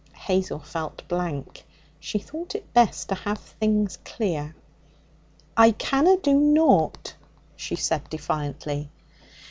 [0.15, 1.63] Hazel felt blank.
[1.99, 4.55] She thought it best to have things clear.
[5.55, 7.13] 'I canna do naught,'
[7.55, 8.89] she said defiantly.